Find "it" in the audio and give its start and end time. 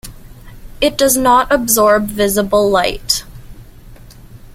0.81-0.97